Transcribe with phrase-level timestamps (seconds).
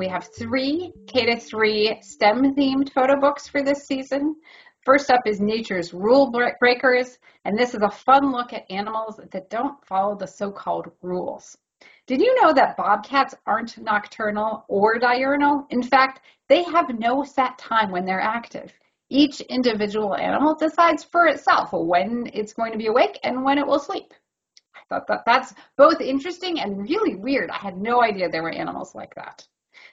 [0.00, 4.34] We have three K to three STEM themed photo books for this season.
[4.82, 9.50] First up is Nature's Rule Breakers, and this is a fun look at animals that
[9.50, 11.54] don't follow the so-called rules.
[12.06, 15.66] Did you know that bobcats aren't nocturnal or diurnal?
[15.68, 18.72] In fact, they have no set time when they're active.
[19.10, 23.66] Each individual animal decides for itself when it's going to be awake and when it
[23.66, 24.14] will sleep.
[24.74, 27.50] I thought that that's both interesting and really weird.
[27.50, 29.46] I had no idea there were animals like that.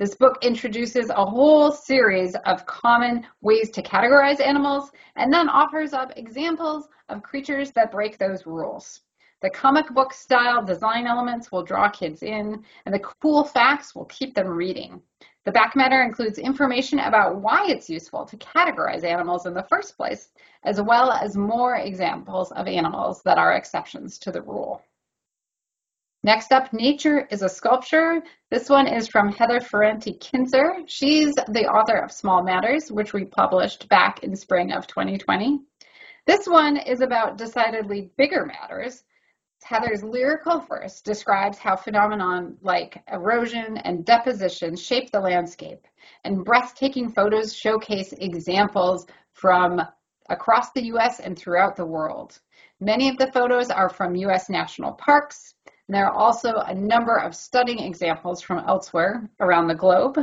[0.00, 5.92] This book introduces a whole series of common ways to categorize animals and then offers
[5.92, 9.02] up examples of creatures that break those rules.
[9.42, 14.06] The comic book style design elements will draw kids in, and the cool facts will
[14.06, 15.02] keep them reading.
[15.44, 19.98] The back matter includes information about why it's useful to categorize animals in the first
[19.98, 20.30] place,
[20.64, 24.80] as well as more examples of animals that are exceptions to the rule.
[26.22, 28.22] Next up, Nature is a Sculptor.
[28.50, 30.84] This one is from Heather Ferranti Kinser.
[30.86, 35.60] She's the author of Small Matters, which we published back in spring of 2020.
[36.26, 39.02] This one is about decidedly bigger matters.
[39.62, 45.86] Heather's lyrical verse describes how phenomenon like erosion and deposition shape the landscape,
[46.24, 49.80] and breathtaking photos showcase examples from
[50.28, 52.38] across the US and throughout the world.
[52.78, 55.54] Many of the photos are from US national parks,
[55.94, 60.18] there are also a number of stunning examples from elsewhere around the globe.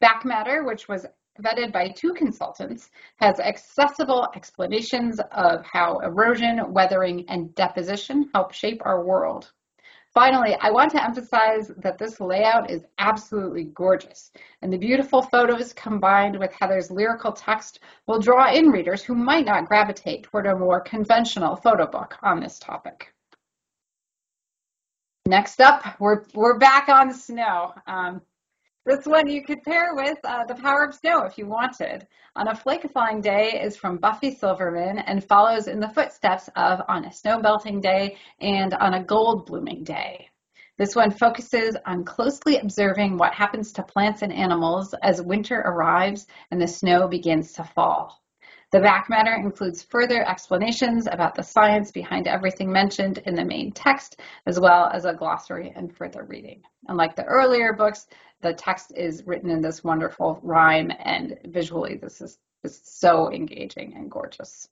[0.00, 1.06] Back Matter, which was
[1.40, 8.82] vetted by two consultants, has accessible explanations of how erosion, weathering, and deposition help shape
[8.84, 9.52] our world.
[10.12, 15.72] Finally, I want to emphasize that this layout is absolutely gorgeous, and the beautiful photos
[15.72, 17.78] combined with Heather's lyrical text
[18.08, 22.40] will draw in readers who might not gravitate toward a more conventional photo book on
[22.40, 23.14] this topic.
[25.30, 27.72] Next up, we're, we're back on snow.
[27.86, 28.20] Um,
[28.84, 32.08] this one you could pair with uh, The Power of Snow if you wanted.
[32.34, 37.04] On a Flake-a-Falling Day is from Buffy Silverman and follows in the footsteps of On
[37.04, 40.28] a Snow Melting Day and On a Gold Blooming Day.
[40.78, 46.26] This one focuses on closely observing what happens to plants and animals as winter arrives
[46.50, 48.20] and the snow begins to fall.
[48.72, 53.72] The back matter includes further explanations about the science behind everything mentioned in the main
[53.72, 56.62] text, as well as a glossary and further reading.
[56.86, 58.06] Unlike the earlier books,
[58.42, 63.94] the text is written in this wonderful rhyme, and visually, this is, is so engaging
[63.96, 64.68] and gorgeous.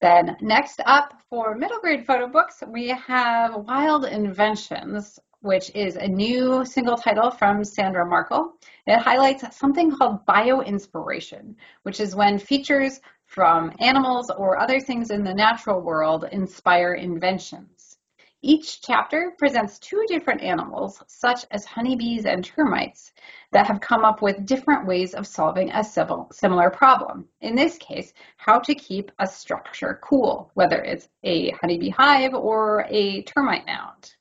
[0.00, 6.08] Then next up for middle grade photo books, we have Wild Inventions which is a
[6.08, 8.54] new single title from Sandra Markle.
[8.86, 15.22] It highlights something called bioinspiration, which is when features from animals or other things in
[15.22, 17.98] the natural world inspire inventions.
[18.40, 23.12] Each chapter presents two different animals, such as honeybees and termites,
[23.52, 27.28] that have come up with different ways of solving a similar problem.
[27.42, 32.86] In this case, how to keep a structure cool, whether it's a honeybee hive or
[32.88, 34.14] a termite mound.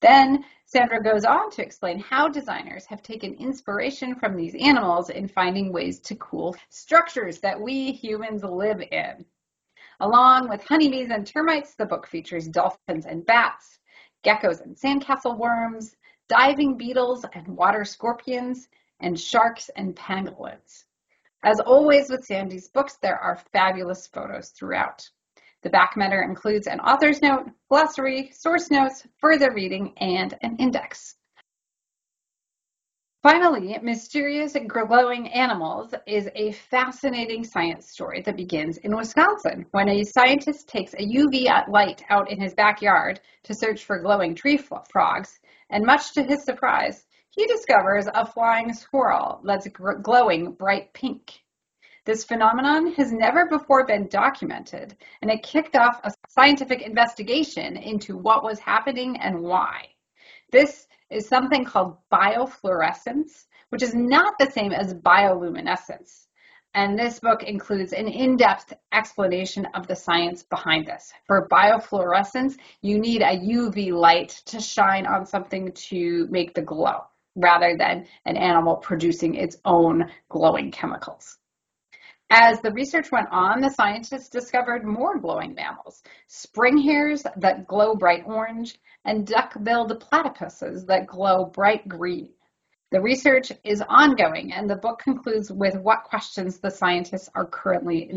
[0.00, 5.26] Then Sandra goes on to explain how designers have taken inspiration from these animals in
[5.26, 9.24] finding ways to cool structures that we humans live in.
[9.98, 13.80] Along with honeybees and termites, the book features dolphins and bats,
[14.22, 15.96] geckos and sandcastle worms,
[16.28, 18.68] diving beetles and water scorpions,
[19.00, 20.84] and sharks and pangolins.
[21.42, 25.10] As always with Sandy's books, there are fabulous photos throughout.
[25.62, 31.16] The back matter includes an author's note, glossary, source notes, further reading, and an index.
[33.22, 40.04] Finally, Mysterious Glowing Animals is a fascinating science story that begins in Wisconsin when a
[40.04, 45.38] scientist takes a UV light out in his backyard to search for glowing tree frogs,
[45.68, 49.68] and much to his surprise, he discovers a flying squirrel that's
[50.00, 51.42] glowing bright pink.
[52.06, 58.16] This phenomenon has never before been documented, and it kicked off a scientific investigation into
[58.16, 59.86] what was happening and why.
[60.50, 66.26] This is something called biofluorescence, which is not the same as bioluminescence.
[66.72, 71.12] And this book includes an in-depth explanation of the science behind this.
[71.26, 77.04] For biofluorescence, you need a UV light to shine on something to make the glow,
[77.36, 81.36] rather than an animal producing its own glowing chemicals.
[82.32, 87.96] As the research went on, the scientists discovered more glowing mammals, spring hares that glow
[87.96, 92.30] bright orange, and duck-billed platypuses that glow bright green.
[92.92, 98.10] The research is ongoing, and the book concludes with what questions the scientists are currently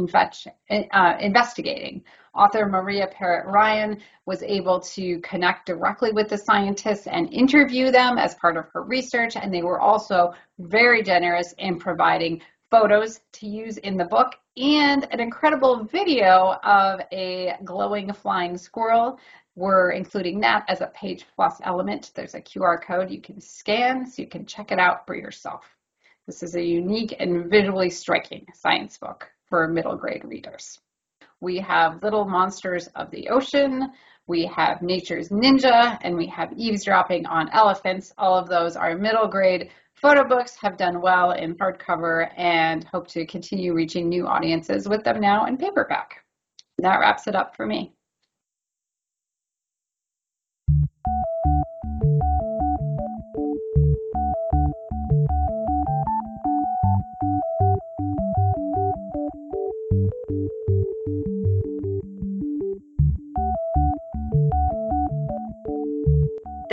[0.70, 2.04] uh, investigating.
[2.34, 8.18] Author Maria Parrott Ryan was able to connect directly with the scientists and interview them
[8.18, 12.42] as part of her research, and they were also very generous in providing
[12.74, 19.20] photos to use in the book and an incredible video of a glowing flying squirrel
[19.56, 22.12] we're including that as a page plus element.
[22.16, 25.64] There's a QR code you can scan so you can check it out for yourself.
[26.26, 30.80] This is a unique and visually striking science book for middle grade readers.
[31.40, 33.92] We have Little Monsters of the Ocean,
[34.28, 38.14] we have Nature's Ninja, and we have Eavesdropping on Elephants.
[38.18, 43.08] All of those are middle grade photo books, have done well in hardcover, and hope
[43.08, 46.24] to continue reaching new audiences with them now in paperback.
[46.80, 47.94] That wraps it up for me.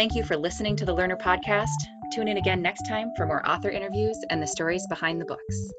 [0.01, 1.77] Thank you for listening to the Lerner Podcast.
[2.11, 5.75] Tune in again next time for more author interviews and the stories behind the books.